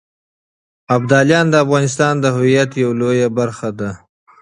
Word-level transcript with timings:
ابداليان 0.95 1.45
د 1.49 1.55
افغانستان 1.65 2.13
د 2.19 2.25
هویت 2.35 2.71
يوه 2.83 2.95
لويه 2.99 3.27
برخه 3.37 3.69
ده. 3.79 3.91